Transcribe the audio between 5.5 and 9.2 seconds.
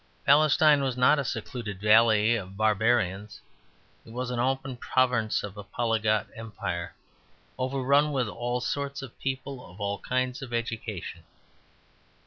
a polyglot empire, overrun with all sorts of